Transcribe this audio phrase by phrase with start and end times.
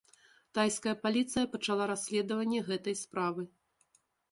[0.57, 3.49] Тайская паліцыя пачала расследаванне гэтай справы.